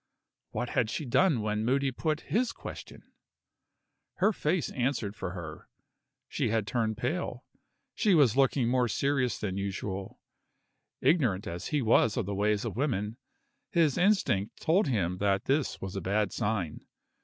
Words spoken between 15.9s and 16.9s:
a bad sign.